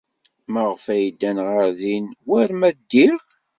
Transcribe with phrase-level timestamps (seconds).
[0.53, 3.19] Maɣef ay ddan ɣer din war ma ddiɣ?